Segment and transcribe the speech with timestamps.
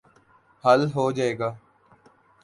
[0.63, 1.49] حل ہو جائے گا۔